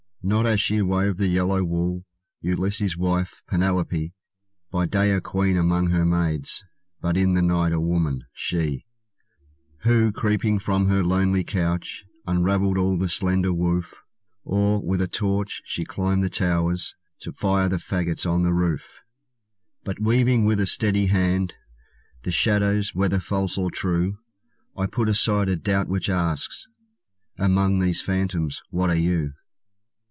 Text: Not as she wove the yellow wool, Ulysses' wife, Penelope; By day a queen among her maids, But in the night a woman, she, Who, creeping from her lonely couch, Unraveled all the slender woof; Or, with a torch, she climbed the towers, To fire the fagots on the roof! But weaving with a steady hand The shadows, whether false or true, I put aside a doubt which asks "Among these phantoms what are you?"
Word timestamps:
Not 0.23 0.45
as 0.45 0.61
she 0.61 0.83
wove 0.83 1.17
the 1.17 1.25
yellow 1.27 1.63
wool, 1.63 2.05
Ulysses' 2.41 2.95
wife, 2.95 3.41
Penelope; 3.47 4.13
By 4.69 4.85
day 4.85 5.13
a 5.13 5.19
queen 5.19 5.57
among 5.57 5.89
her 5.89 6.05
maids, 6.05 6.63
But 7.01 7.17
in 7.17 7.33
the 7.33 7.41
night 7.41 7.71
a 7.73 7.79
woman, 7.79 8.25
she, 8.31 8.85
Who, 9.79 10.11
creeping 10.11 10.59
from 10.59 10.87
her 10.89 11.03
lonely 11.03 11.43
couch, 11.43 12.05
Unraveled 12.27 12.77
all 12.77 12.99
the 12.99 13.09
slender 13.09 13.51
woof; 13.51 13.95
Or, 14.43 14.79
with 14.85 15.01
a 15.01 15.07
torch, 15.07 15.63
she 15.65 15.83
climbed 15.85 16.21
the 16.23 16.29
towers, 16.29 16.93
To 17.21 17.33
fire 17.33 17.67
the 17.67 17.77
fagots 17.79 18.23
on 18.29 18.43
the 18.43 18.53
roof! 18.53 18.99
But 19.83 19.99
weaving 19.99 20.45
with 20.45 20.59
a 20.59 20.67
steady 20.67 21.07
hand 21.07 21.55
The 22.21 22.31
shadows, 22.31 22.93
whether 22.93 23.19
false 23.19 23.57
or 23.57 23.71
true, 23.71 24.19
I 24.77 24.85
put 24.85 25.09
aside 25.09 25.49
a 25.49 25.55
doubt 25.55 25.87
which 25.87 26.11
asks 26.11 26.67
"Among 27.39 27.79
these 27.79 28.03
phantoms 28.03 28.61
what 28.69 28.91
are 28.91 28.95
you?" 28.95 29.33